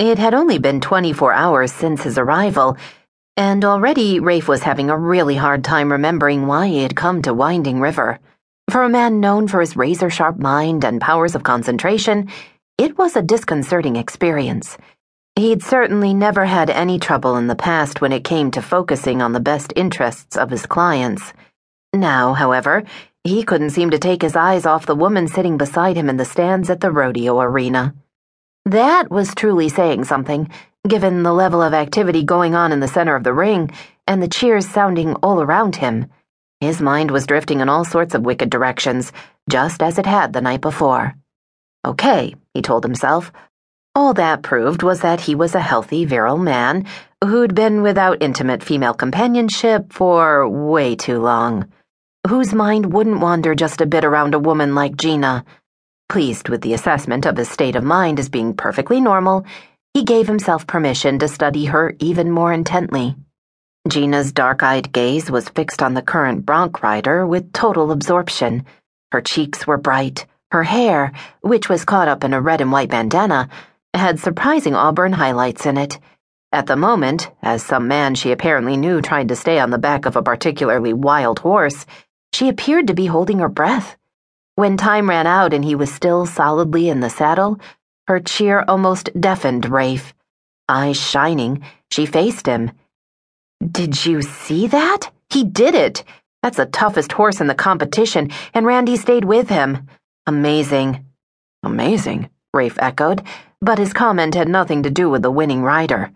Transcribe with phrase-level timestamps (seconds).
[0.00, 2.78] It had only been 24 hours since his arrival,
[3.36, 7.34] and already Rafe was having a really hard time remembering why he had come to
[7.34, 8.18] Winding River.
[8.70, 12.30] For a man known for his razor sharp mind and powers of concentration,
[12.78, 14.78] it was a disconcerting experience.
[15.36, 19.34] He'd certainly never had any trouble in the past when it came to focusing on
[19.34, 21.34] the best interests of his clients.
[21.92, 22.84] Now, however,
[23.22, 26.24] he couldn't seem to take his eyes off the woman sitting beside him in the
[26.24, 27.94] stands at the rodeo arena.
[28.66, 30.50] That was truly saying something,
[30.86, 33.70] given the level of activity going on in the center of the ring
[34.06, 36.06] and the cheers sounding all around him.
[36.60, 39.12] His mind was drifting in all sorts of wicked directions,
[39.48, 41.14] just as it had the night before.
[41.86, 43.32] Okay, he told himself.
[43.94, 46.86] All that proved was that he was a healthy, virile man
[47.24, 51.70] who'd been without intimate female companionship for way too long,
[52.28, 55.44] whose mind wouldn't wander just a bit around a woman like Gina.
[56.10, 59.46] Pleased with the assessment of his state of mind as being perfectly normal,
[59.94, 63.14] he gave himself permission to study her even more intently.
[63.88, 68.64] Gina's dark eyed gaze was fixed on the current bronc rider with total absorption.
[69.12, 71.12] Her cheeks were bright, her hair,
[71.42, 73.48] which was caught up in a red and white bandana,
[73.94, 76.00] had surprising auburn highlights in it.
[76.50, 80.06] At the moment, as some man she apparently knew tried to stay on the back
[80.06, 81.86] of a particularly wild horse,
[82.32, 83.96] she appeared to be holding her breath.
[84.56, 87.58] When time ran out and he was still solidly in the saddle,
[88.08, 90.12] her cheer almost deafened Rafe.
[90.68, 92.72] Eyes shining, she faced him.
[93.64, 95.10] Did you see that?
[95.30, 96.04] He did it!
[96.42, 99.86] That's the toughest horse in the competition, and Randy stayed with him.
[100.26, 101.04] Amazing.
[101.62, 103.22] Amazing, Rafe echoed,
[103.60, 106.10] but his comment had nothing to do with the winning rider.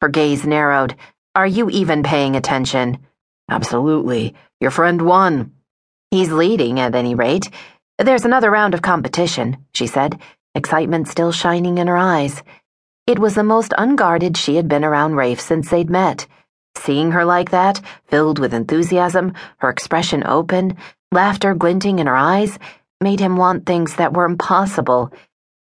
[0.00, 0.96] Her gaze narrowed.
[1.34, 2.98] Are you even paying attention?
[3.50, 4.34] Absolutely.
[4.60, 5.52] Your friend won.
[6.10, 7.50] He's leading, at any rate.
[7.98, 10.20] There's another round of competition, she said,
[10.54, 12.42] excitement still shining in her eyes.
[13.06, 16.26] It was the most unguarded she had been around Rafe since they'd met.
[16.76, 20.76] Seeing her like that, filled with enthusiasm, her expression open,
[21.10, 22.58] laughter glinting in her eyes,
[23.00, 25.10] made him want things that were impossible.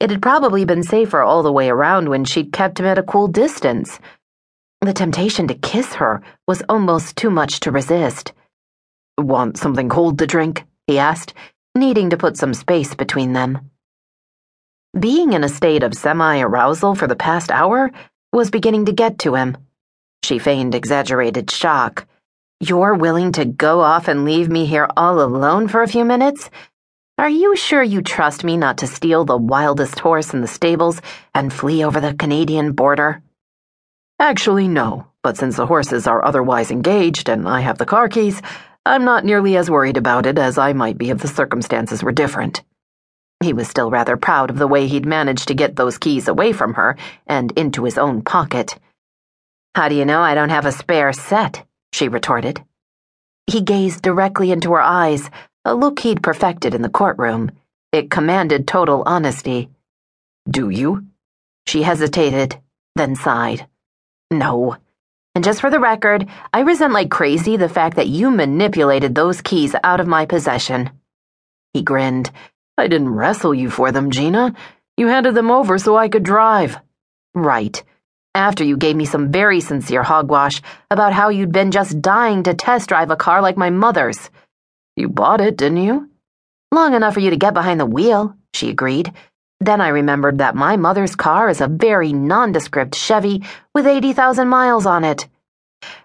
[0.00, 3.02] It had probably been safer all the way around when she'd kept him at a
[3.02, 4.00] cool distance.
[4.80, 8.32] The temptation to kiss her was almost too much to resist.
[9.18, 10.64] Want something cold to drink?
[10.86, 11.34] he asked
[11.76, 13.70] needing to put some space between them.
[14.98, 17.90] Being in a state of semi arousal for the past hour
[18.32, 19.56] was beginning to get to him.
[20.22, 22.06] She feigned exaggerated shock.
[22.60, 26.48] You're willing to go off and leave me here all alone for a few minutes?
[27.18, 31.02] Are you sure you trust me not to steal the wildest horse in the stables
[31.34, 33.20] and flee over the Canadian border?
[34.20, 38.40] Actually, no, but since the horses are otherwise engaged and I have the car keys,
[38.86, 42.12] I'm not nearly as worried about it as I might be if the circumstances were
[42.12, 42.62] different.
[43.42, 46.52] He was still rather proud of the way he'd managed to get those keys away
[46.52, 46.96] from her
[47.26, 48.78] and into his own pocket.
[49.74, 51.64] How do you know I don't have a spare set?
[51.92, 52.62] she retorted.
[53.46, 55.30] He gazed directly into her eyes,
[55.64, 57.52] a look he'd perfected in the courtroom.
[57.90, 59.70] It commanded total honesty.
[60.48, 61.06] Do you?
[61.66, 62.60] She hesitated,
[62.96, 63.66] then sighed.
[64.30, 64.76] No.
[65.34, 69.42] And just for the record, I resent like crazy the fact that you manipulated those
[69.42, 70.90] keys out of my possession.
[71.72, 72.30] He grinned.
[72.78, 74.54] I didn't wrestle you for them, Gina.
[74.96, 76.78] You handed them over so I could drive.
[77.34, 77.82] Right.
[78.32, 82.54] After you gave me some very sincere hogwash about how you'd been just dying to
[82.54, 84.30] test drive a car like my mother's.
[84.96, 86.10] You bought it, didn't you?
[86.70, 89.12] Long enough for you to get behind the wheel, she agreed.
[89.64, 93.44] Then I remembered that my mother's car is a very nondescript Chevy
[93.74, 95.26] with 80,000 miles on it.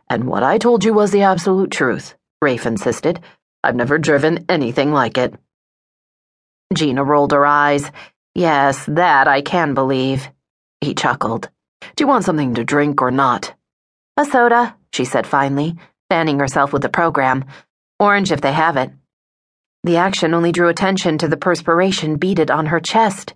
[0.10, 3.20] And what I told you was the absolute truth, Rafe insisted.
[3.62, 5.34] I've never driven anything like it.
[6.74, 7.92] Gina rolled her eyes.
[8.34, 10.30] Yes, that I can believe.
[10.80, 11.50] He chuckled.
[11.98, 13.54] Do you want something to drink or not?
[14.16, 15.76] A soda, she said finally,
[16.10, 17.44] fanning herself with the program.
[18.00, 18.92] Orange if they have it.
[19.84, 23.34] The action only drew attention to the perspiration beaded on her chest.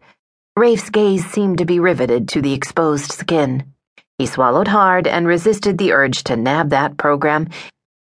[0.55, 3.73] Rafe's gaze seemed to be riveted to the exposed skin.
[4.19, 7.49] He swallowed hard and resisted the urge to nab that program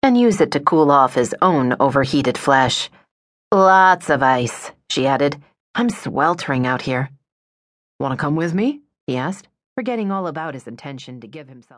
[0.04, 2.90] and use it to cool off his own overheated flesh.
[3.54, 5.42] Lots of ice, she added.
[5.76, 7.10] I'm sweltering out here.
[8.02, 8.82] Want to come with me?
[9.08, 11.70] he asked, forgetting all about his intention to give himself.